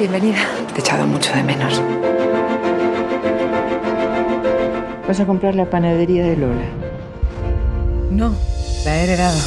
[0.00, 0.38] Bienvenida.
[0.72, 1.82] Te he echado mucho de menos.
[5.06, 6.64] Vas a comprar la panadería de Lola.
[8.10, 8.34] No,
[8.86, 9.38] la he heredado.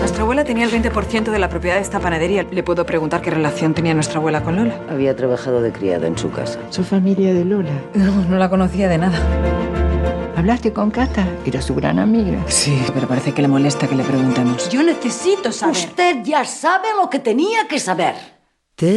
[0.00, 2.44] Nuestra abuela tenía el 20% de la propiedad de esta panadería.
[2.50, 4.74] ¿Le puedo preguntar qué relación tenía nuestra abuela con Lola?
[4.90, 6.58] Había trabajado de criada en su casa.
[6.70, 7.70] Su familia de Lola.
[7.94, 9.20] No, no la conocía de nada.
[10.36, 11.24] ¿Hablaste con Cata?
[11.44, 12.38] Era su gran amiga.
[12.48, 14.68] Sí, pero parece que le molesta que le preguntemos.
[14.70, 15.76] Yo necesito saber.
[15.76, 18.35] Usted ya sabe lo que tenía que saber.
[18.78, 18.90] Te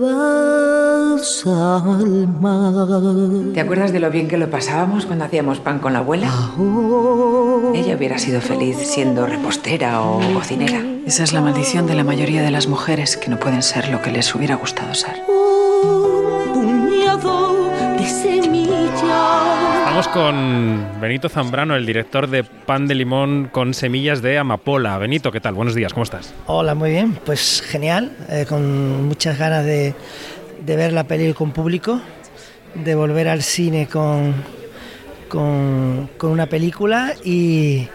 [0.00, 3.52] vas al mar.
[3.52, 6.30] ¿Te acuerdas de lo bien que lo pasábamos cuando hacíamos pan con la abuela?
[7.74, 10.82] Ella hubiera sido feliz siendo repostera o cocinera.
[11.06, 14.00] Esa es la maldición de la mayoría de las mujeres que no pueden ser lo
[14.00, 15.22] que les hubiera gustado ser.
[16.54, 19.73] Puñado de semillas.
[19.94, 24.98] Vamos con Benito Zambrano, el director de Pan de Limón con semillas de amapola.
[24.98, 25.54] Benito, ¿qué tal?
[25.54, 26.34] Buenos días, ¿cómo estás?
[26.46, 29.94] Hola, muy bien, pues genial, eh, con muchas ganas de,
[30.66, 32.00] de ver la peli con público,
[32.74, 34.34] de volver al cine con,
[35.28, 37.86] con, con una película y,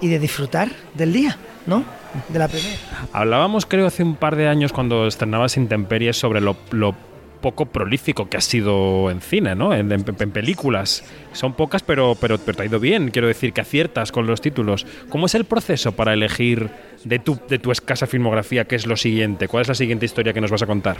[0.00, 1.82] y de disfrutar del día, ¿no?
[2.28, 2.76] De la primera.
[3.12, 6.94] Hablábamos, creo, hace un par de años cuando estrenabas Intemperies sobre lo, lo
[7.42, 9.74] poco prolífico que has sido en cine, ¿no?
[9.74, 11.04] En, en- en películas.
[11.32, 13.10] Son pocas, pero, pero, pero te ha ido bien.
[13.10, 14.86] Quiero decir que aciertas con los títulos.
[15.10, 16.70] ¿Cómo es el proceso para elegir
[17.04, 19.46] de tu, de tu escasa filmografía qué es lo siguiente?
[19.48, 20.96] ¿Cuál es la siguiente historia que nos vas a contar?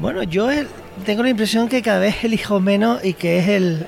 [0.00, 0.64] Bueno, yo eh,
[1.04, 3.84] tengo la impresión que cada vez elijo menos y que es el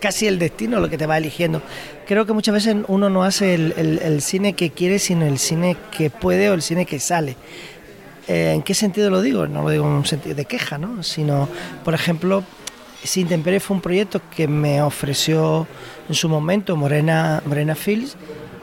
[0.00, 1.60] casi el destino lo que te va eligiendo.
[2.06, 5.38] Creo que muchas veces uno no hace el, el- el cine que quiere, sino el
[5.38, 7.34] cine que puede o el cine que sale.
[8.28, 9.46] Eh, ¿En qué sentido lo digo?
[9.46, 11.02] No lo digo en un sentido de queja, ¿no?
[11.02, 11.48] Sino,
[11.84, 12.44] por ejemplo,
[13.02, 15.66] Sin Temperie fue un proyecto que me ofreció
[16.08, 18.16] en su momento Morena, Morena Films.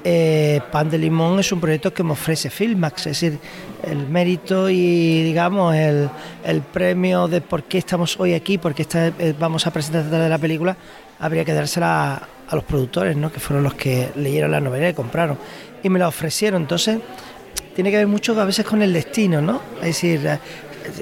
[0.04, 3.40] Eh, Pan de Limón es un proyecto que me ofrece Filmax, es decir,
[3.84, 6.10] el mérito y, digamos, el,
[6.46, 10.38] el premio de por qué estamos hoy aquí, por qué eh, vamos a presentar la
[10.38, 10.78] película,
[11.20, 13.32] habría que dársela a, a los productores, ¿no?
[13.32, 15.38] que fueron los que leyeron la novela y compraron.
[15.84, 17.00] Y me la ofrecieron, entonces
[17.78, 19.62] tiene que ver mucho a veces con el destino, ¿no?
[19.76, 20.40] Es decir, eh,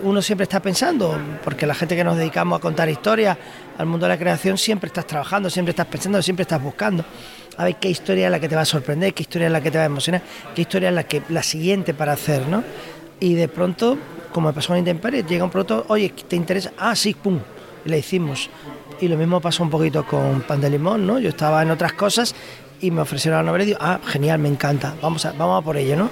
[0.04, 3.38] uno siempre está pensando, porque la gente que nos dedicamos a contar historias,
[3.78, 7.06] al mundo de la creación, siempre estás trabajando, siempre estás pensando, siempre estás buscando.
[7.56, 9.62] A ver qué historia es la que te va a sorprender, qué historia es la
[9.62, 10.22] que te va a emocionar,
[10.54, 12.62] qué historia es la, que, la siguiente para hacer, ¿no?
[13.22, 13.98] Y de pronto,
[14.34, 16.74] como me pasó con Intemperie, llega un producto, oye, ¿te interesa?
[16.78, 17.40] Ah, sí, pum,
[17.86, 18.50] y le hicimos.
[19.00, 21.20] Y lo mismo pasó un poquito con Pan de Limón, ¿no?
[21.20, 22.36] Yo estaba en otras cosas
[22.82, 25.64] y me ofrecieron la novela y digo, ah, genial, me encanta, vamos a, vamos a
[25.64, 26.10] por ello, ¿no?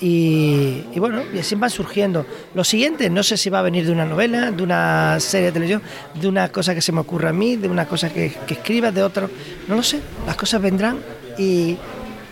[0.00, 2.26] Y, bueno, y así van surgiendo.
[2.54, 5.52] Lo siguiente, no sé si va a venir de una novela, de una serie de
[5.52, 5.82] televisión,
[6.14, 8.90] de una cosa que se me ocurra a mí, de una cosa que, que escriba,
[8.92, 9.30] de otro,
[9.68, 10.98] no lo sé, las cosas vendrán
[11.38, 11.76] y,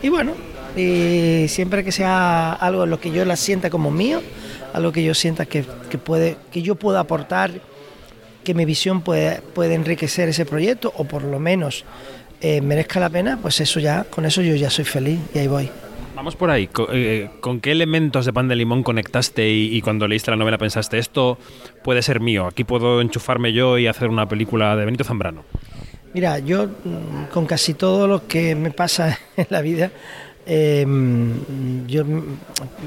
[0.03, 0.33] y bueno,
[0.75, 4.21] siempre que sea algo en lo que yo la sienta como mío,
[4.73, 7.53] algo que yo sienta que, que puede, que yo pueda aportar,
[8.43, 11.85] que mi visión puede, puede enriquecer ese proyecto, o por lo menos
[12.41, 15.47] eh, merezca la pena, pues eso ya, con eso yo ya soy feliz y ahí
[15.47, 15.71] voy.
[16.15, 16.69] Vamos por ahí.
[16.69, 20.37] Co- eh, ¿Con qué elementos de pan de limón conectaste y, y cuando leíste la
[20.37, 21.39] novela pensaste esto
[21.83, 22.47] puede ser mío?
[22.47, 25.43] Aquí puedo enchufarme yo y hacer una película de Benito Zambrano.
[26.13, 29.91] Mira, yo mm, con casi todo lo que me pasa en la vida,
[30.47, 30.87] eh,
[31.89, 32.23] yo, mm,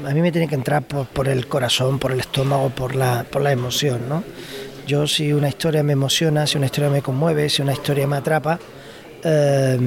[0.06, 3.24] a mí me tiene que entrar por, por el corazón, por el estómago, por la,
[3.30, 4.24] por la emoción, ¿no?
[4.86, 8.16] Yo si una historia me emociona, si una historia me conmueve, si una historia me
[8.16, 8.58] atrapa,
[9.24, 9.78] eh,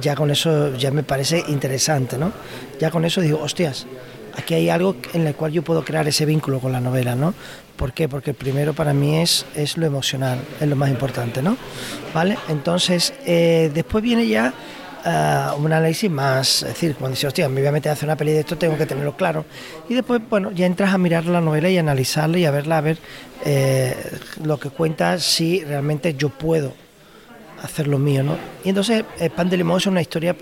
[0.00, 2.32] ya con eso ya me parece interesante, ¿no?
[2.78, 3.86] Ya con eso digo, hostias,
[4.36, 7.34] aquí hay algo en el cual yo puedo crear ese vínculo con la novela, ¿no?
[7.76, 8.08] ¿Por qué?
[8.08, 11.56] Porque primero para mí es, es lo emocional, es lo más importante, ¿no?
[12.14, 12.38] ¿Vale?
[12.48, 14.52] Entonces, eh, después viene ya
[15.04, 18.08] ah, un análisis más, es decir, cuando dices, hostia, me voy a meter a hacer
[18.08, 19.44] una peli de esto, tengo que tenerlo claro.
[19.88, 22.80] Y después, bueno, ya entras a mirar la novela y analizarla y a verla, a
[22.80, 22.98] ver
[23.44, 23.94] eh,
[24.42, 26.72] lo que cuenta, si realmente yo puedo
[27.62, 28.36] hacer lo mío, ¿no?
[28.64, 30.36] Y entonces, eh, Pan de Limón es una historia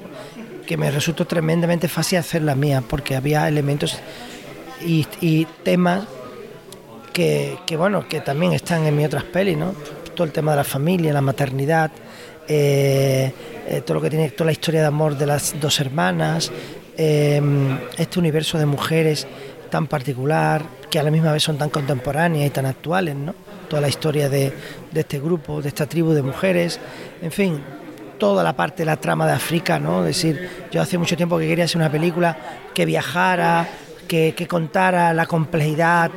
[0.66, 3.98] que me resultó tremendamente fácil hacer la mía, porque había elementos
[4.84, 6.04] y, temas
[7.12, 9.74] que, que, bueno, que también están en mis otras pelis, ¿no?
[10.14, 11.90] Todo el tema de la familia, la maternidad,
[12.48, 13.32] eh,
[13.68, 16.50] eh, todo lo que tiene, toda la historia de amor de las dos hermanas,
[16.96, 19.26] este universo de mujeres
[19.70, 23.34] tan particular, que a la misma vez son tan contemporáneas y tan actuales, ¿no?
[23.68, 24.52] Toda la historia de,
[24.92, 26.78] de este grupo, de esta tribu de mujeres,
[27.20, 27.60] en fin,
[28.18, 30.00] toda la parte de la trama de África, ¿no?
[30.06, 32.36] Es decir, yo hace mucho tiempo que quería hacer una película
[32.74, 33.68] que viajara,
[34.06, 36.10] que, que contara la complejidad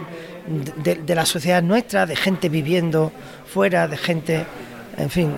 [0.83, 3.11] de, de, la sociedad nuestra, de gente viviendo
[3.45, 4.45] fuera, de gente,
[4.97, 5.33] en fin,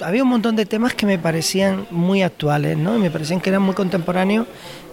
[0.00, 2.96] había un montón de temas que me parecían muy actuales, ¿no?
[2.96, 4.46] Y me parecían que eran muy contemporáneos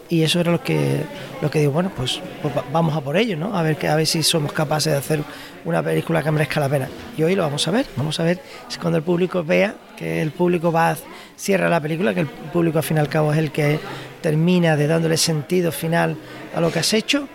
[0.10, 1.04] y eso era lo que,
[1.42, 3.56] lo que digo, bueno, pues, pues vamos a por ello, ¿no?
[3.56, 5.24] A ver, que, a ver si somos capaces de hacer
[5.66, 6.90] una película que merezca la pena.
[7.16, 10.22] Y hoy lo vamos a ver, vamos a ver si cuando el público vea que
[10.22, 10.96] el público va
[11.36, 13.80] cierra la película, que el público al fin y al cabo es el que
[14.22, 16.18] termina de dándole sentido final
[16.56, 17.28] a lo que has hecho,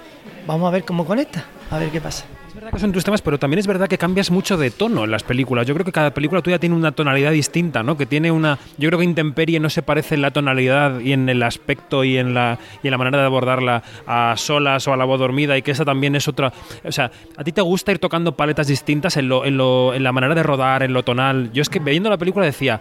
[0.46, 2.24] vamos a ver cómo conecta, a ver qué pasa
[2.72, 5.22] que son tus temas, pero también es verdad que cambias mucho de tono en las
[5.22, 5.66] películas.
[5.66, 7.96] Yo creo que cada película tuya tiene una tonalidad distinta, ¿no?
[7.96, 8.58] Que tiene una.
[8.78, 12.16] Yo creo que Intemperie no se parece en la tonalidad y en el aspecto y
[12.16, 15.56] en la, y en la manera de abordarla a solas o a la voz dormida,
[15.56, 16.52] y que esa también es otra.
[16.84, 20.02] O sea, ¿a ti te gusta ir tocando paletas distintas en, lo, en, lo, en
[20.02, 21.50] la manera de rodar, en lo tonal?
[21.52, 22.80] Yo es que viendo la película decía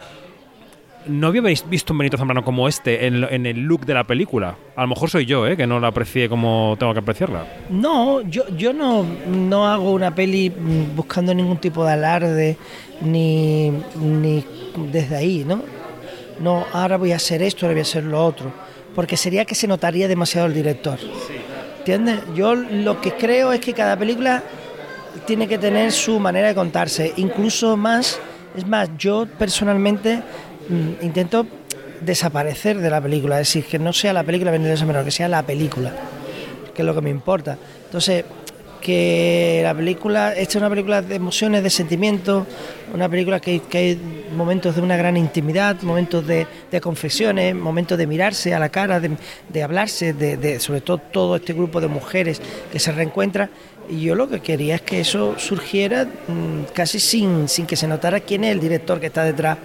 [1.07, 4.55] no había visto un Benito Zambrano como este en, el look de la película.
[4.75, 5.57] A lo mejor soy yo, ¿eh?
[5.57, 7.45] que no la aprecié como tengo que apreciarla.
[7.69, 10.49] No, yo, yo no, no hago una peli
[10.95, 12.57] buscando ningún tipo de alarde,
[13.01, 14.43] ni, ni
[14.91, 15.61] desde ahí, ¿no?
[16.39, 18.51] No, ahora voy a hacer esto, ahora voy a hacer lo otro.
[18.95, 20.99] Porque sería que se notaría demasiado el director.
[21.79, 22.19] ¿Entiendes?
[22.35, 24.43] Yo lo que creo es que cada película
[25.25, 27.13] tiene que tener su manera de contarse.
[27.17, 28.19] Incluso más,
[28.55, 30.52] es más, yo personalmente Mm,
[31.01, 31.45] intento
[32.01, 35.27] desaparecer de la película, es decir, que no sea la película vendiendo menor, que sea
[35.27, 35.93] la película,
[36.73, 37.57] que es lo que me importa.
[37.85, 38.25] Entonces,
[38.83, 42.45] que la película, esta es una película de emociones, de sentimientos,
[42.93, 43.97] una película que, hay
[44.35, 46.45] momentos de una gran intimidad, momentos de,
[46.81, 51.79] confesiones, momentos de mirarse a la cara, de, hablarse, de, sobre todo todo este grupo
[51.79, 53.49] de mujeres que se reencuentra.
[53.89, 57.87] Y yo lo que quería es que eso surgiera mm, casi sin, sin que se
[57.87, 59.57] notara quién es el director que está detrás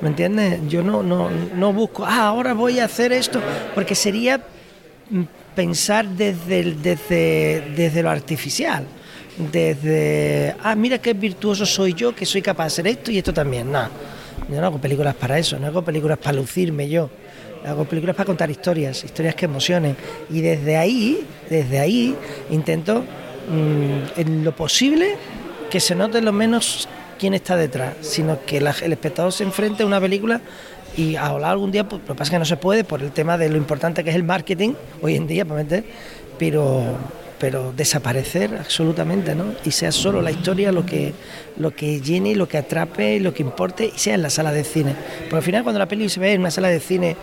[0.00, 0.60] ¿Me entiendes?
[0.68, 3.40] Yo no, no, no busco, ah, ahora voy a hacer esto,
[3.74, 4.40] porque sería
[5.10, 5.22] mm,
[5.54, 8.86] pensar desde, desde, desde lo artificial,
[9.52, 13.34] desde, ah, mira qué virtuoso soy yo, que soy capaz de hacer esto y esto
[13.34, 13.70] también.
[13.70, 13.88] No,
[14.48, 17.10] yo no hago películas para eso, no hago películas para lucirme yo,
[17.66, 19.96] hago películas para contar historias, historias que emocionen.
[20.30, 22.16] Y desde ahí, desde ahí,
[22.48, 25.16] intento, mm, en lo posible,
[25.68, 26.88] que se note lo menos
[27.20, 30.40] quién está detrás, sino que el espectador se enfrente a una película
[30.96, 33.02] y a hablar algún día, pues, lo que pasa es que no se puede por
[33.02, 34.72] el tema de lo importante que es el marketing
[35.02, 35.44] hoy en día,
[36.38, 36.96] pero
[37.38, 39.54] pero desaparecer absolutamente, ¿no?
[39.64, 41.14] Y sea solo la historia lo que,
[41.56, 44.62] lo que llene, lo que atrape, lo que importe, y sea en la sala de
[44.62, 44.94] cine.
[45.22, 47.16] Porque al final cuando la peli se ve en una sala de cine,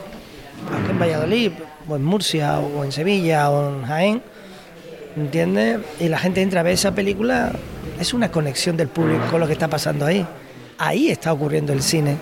[0.90, 1.52] en Valladolid,
[1.88, 4.24] o en Murcia, o en Sevilla, o en Jaén,
[5.16, 5.82] ¿entiendes?
[6.00, 7.52] Y la gente entra a ver esa película,
[8.00, 10.26] es una conexión del público con lo que está pasando ahí.
[10.78, 12.18] Ahí está ocurriendo el cine.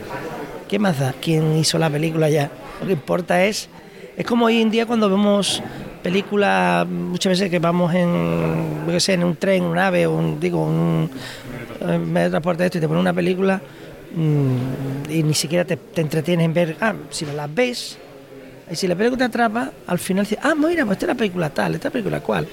[0.68, 1.14] ¿Qué más da?
[1.22, 2.50] ¿Quién hizo la película ya?
[2.80, 3.70] Lo que importa es.
[4.16, 5.62] Es como hoy en día cuando vemos
[6.02, 11.10] películas, muchas veces que vamos en, sé, en un tren, un ave, un, digo, un
[11.82, 13.62] medio de transporte de esto y te ponen una película
[14.16, 17.98] mm, y ni siquiera te, entretienes en ver, ah, si no las ves,
[18.72, 21.16] y si la película te atrapa, al final dices, ah, mira, pues esta es la
[21.16, 22.48] película tal, esta película cual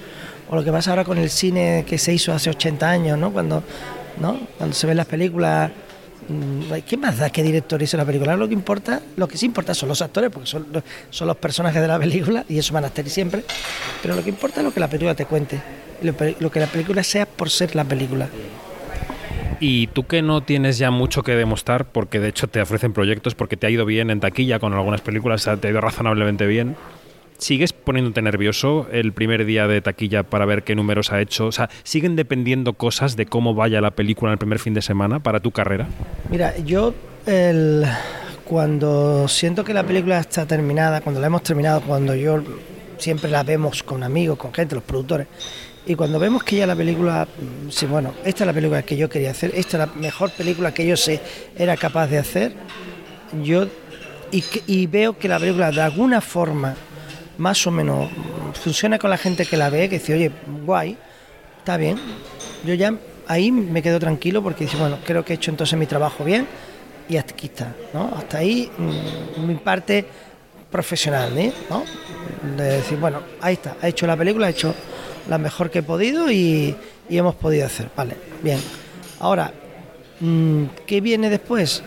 [0.52, 3.32] o lo que pasa ahora con el cine que se hizo hace 80 años, ¿no?
[3.32, 3.64] Cuando,
[4.20, 4.38] ¿no?
[4.58, 5.70] Cuando se ven las películas,
[6.28, 8.36] mm, ¿qué más da qué director hizo la película?
[8.36, 10.66] Lo que importa, lo que sí importa son los actores, porque son,
[11.08, 13.44] son los personajes de la película y eso van a estar siempre,
[14.02, 15.58] pero lo que importa es lo que la película te cuente,
[16.02, 18.28] lo, lo que la película sea por ser la película.
[19.58, 23.34] Y tú que no tienes ya mucho que demostrar, porque de hecho te ofrecen proyectos,
[23.34, 26.76] porque te ha ido bien en taquilla con algunas películas, te ha ido razonablemente bien.
[27.42, 31.46] ¿Sigues poniéndote nervioso el primer día de taquilla para ver qué números ha hecho?
[31.46, 34.80] O sea, ¿siguen dependiendo cosas de cómo vaya la película en el primer fin de
[34.80, 35.88] semana para tu carrera?
[36.30, 36.94] Mira, yo
[38.44, 42.44] cuando siento que la película está terminada, cuando la hemos terminado, cuando yo
[42.98, 45.26] siempre la vemos con amigos, con gente, los productores,
[45.84, 47.26] y cuando vemos que ya la película,
[47.70, 50.72] sí, bueno, esta es la película que yo quería hacer, esta es la mejor película
[50.72, 51.20] que yo sé
[51.58, 52.52] era capaz de hacer,
[53.42, 53.66] yo
[54.30, 56.76] y veo que la película de alguna forma
[57.42, 58.08] más o menos
[58.54, 60.30] funciona con la gente que la ve, que dice, oye,
[60.64, 60.96] guay,
[61.58, 61.98] está bien.
[62.64, 62.94] Yo ya
[63.26, 66.46] ahí me quedo tranquilo porque dice, bueno, creo que he hecho entonces mi trabajo bien
[67.08, 68.12] y aquí está, ¿no?
[68.16, 70.06] Hasta ahí mm, mi parte
[70.70, 71.52] profesional, ¿eh?
[71.68, 71.82] ¿no?
[72.56, 74.72] De decir, bueno, ahí está, ha hecho la película, ha hecho
[75.28, 76.76] la mejor que he podido y,
[77.10, 78.60] hemos podido hacer, vale, bien.
[79.18, 79.52] Ahora,
[80.20, 81.82] mm, ¿qué viene después?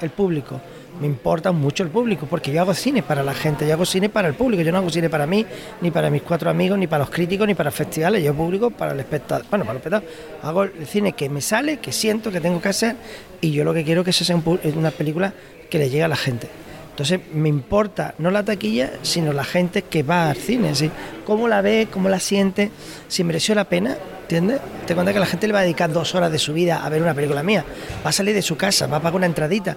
[0.00, 0.60] el público
[1.00, 4.08] me importa mucho el público, porque yo hago cine para la gente, yo hago cine
[4.08, 5.44] para el público, yo no hago cine para mí,
[5.80, 8.92] ni para mis cuatro amigos, ni para los críticos, ni para festivales, yo público para
[8.92, 10.08] el espectador, bueno, para el espectador,
[10.42, 12.96] hago el cine que me sale, que siento que tengo que hacer,
[13.40, 14.40] y yo lo que quiero es que sea
[14.74, 15.32] una película
[15.70, 16.48] que le llegue a la gente.
[16.90, 20.90] Entonces me importa no la taquilla, sino la gente que va al cine, ¿sí?
[21.26, 22.70] cómo la ve, cómo la siente,
[23.06, 24.60] si mereció la pena, ¿entiendes?
[24.86, 26.88] Te cuenta que la gente le va a dedicar dos horas de su vida a
[26.88, 27.66] ver una película mía,
[28.04, 29.76] va a salir de su casa, va a pagar una entradita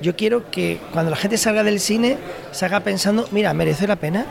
[0.00, 2.18] yo quiero que cuando la gente salga del cine
[2.52, 4.26] salga pensando, mira, merece la pena,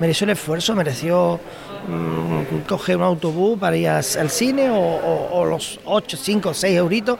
[0.00, 1.40] mereció el esfuerzo, mereció
[1.88, 7.18] mm, coger un autobús para ir al, cine o, los 8, 5, 6 euritos,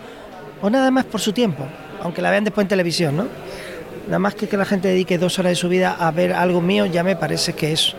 [0.62, 1.64] o nada más por su tiempo,
[2.02, 3.26] aunque la vean después en televisión, ¿no?
[4.07, 6.61] Nada más que que la gente dedique dos horas de su vida a ver algo
[6.61, 7.95] mío, ya me parece que es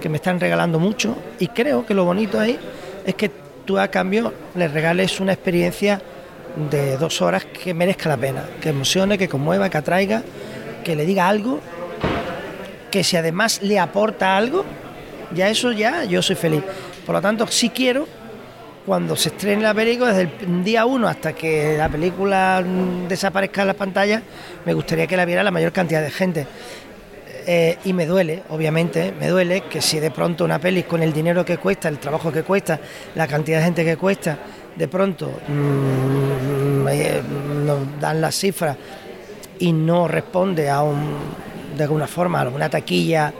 [0.00, 1.16] que me están regalando mucho.
[1.38, 2.58] Y creo que lo bonito ahí
[3.06, 3.30] es que
[3.64, 6.02] tú a cambio le regales una experiencia
[6.70, 10.22] de dos horas que merezca la pena, que emocione, que conmueva, que atraiga,
[10.84, 11.60] que le diga algo,
[12.90, 14.64] que si además le aporta algo,
[15.34, 16.62] ya eso ya yo soy feliz.
[17.06, 18.06] Por lo tanto, sí quiero,
[18.84, 22.62] cuando se estrene la película, desde el día uno hasta que la película
[23.08, 24.22] desaparezca en la pantalla,
[24.64, 26.46] me gustaría que la viera la mayor cantidad de gente.
[27.44, 31.12] Eh, y me duele, obviamente, me duele que si de pronto una peli con el
[31.12, 32.78] dinero que cuesta, el trabajo que cuesta,
[33.16, 34.38] la cantidad de gente que cuesta,
[34.76, 37.22] de pronto mm, eh,
[37.64, 38.76] nos dan las cifras
[39.58, 41.16] y no responde a un,
[41.76, 43.32] de alguna forma alguna taquilla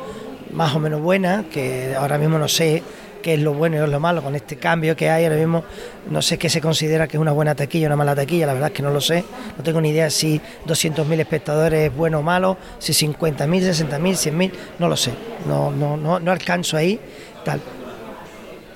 [0.53, 2.83] más o menos buena, que ahora mismo no sé
[3.23, 5.65] qué es lo bueno y lo malo con este cambio que hay ahora mismo.
[6.11, 8.53] No sé qué se considera que es una buena taquilla o una mala taquilla, la
[8.53, 9.25] verdad es que no lo sé.
[9.57, 14.53] No tengo ni idea si 200.000 espectadores es bueno o malo, si 50.000, 60.000, 100.000,
[14.79, 15.13] no lo sé.
[15.47, 17.01] No, no, no, no alcanzo ahí.
[17.45, 17.61] Tal.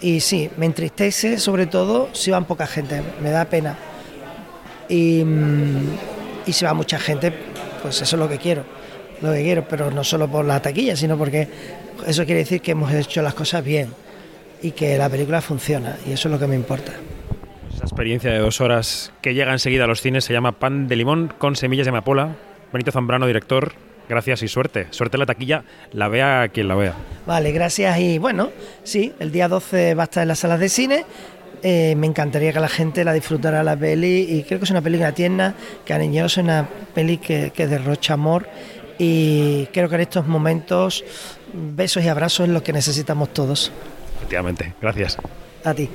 [0.00, 3.76] Y sí, me entristece sobre todo si van poca gente, me da pena.
[4.88, 5.96] Y, mm,
[6.46, 7.32] y si va mucha gente,
[7.82, 8.64] pues eso es lo que quiero,
[9.22, 11.48] lo que quiero, pero no solo por la taquilla, sino porque
[12.06, 13.88] eso quiere decir que hemos hecho las cosas bien
[14.62, 16.92] y que la película funciona, y eso es lo que me importa.
[17.74, 20.96] Esa experiencia de dos horas que llega enseguida a los cines se llama Pan de
[20.96, 22.36] Limón con semillas de amapola.
[22.72, 23.74] Benito Zambrano, director,
[24.08, 24.86] gracias y suerte.
[24.90, 26.94] Suerte en la taquilla, la vea quien la vea.
[27.26, 28.50] Vale, gracias y bueno,
[28.82, 31.04] sí, el día 12 va a estar en las salas de cine.
[31.62, 34.82] Eh, me encantaría que la gente la disfrutara la peli y creo que es una
[34.82, 38.46] película tierna, que es una peli que, que derrocha amor
[38.98, 41.04] y creo que en estos momentos
[41.52, 43.72] besos y abrazos es lo que necesitamos todos.
[44.16, 45.18] Efectivamente, gracias.
[45.64, 45.88] A ti.